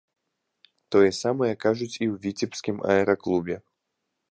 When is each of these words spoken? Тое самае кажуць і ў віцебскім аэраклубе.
Тое 0.95 1.11
самае 1.23 1.51
кажуць 1.67 1.91
і 1.91 2.05
ў 2.07 2.15
віцебскім 2.25 2.77
аэраклубе. 2.95 3.55